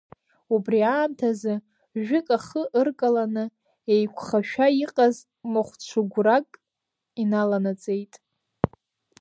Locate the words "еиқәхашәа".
3.93-4.67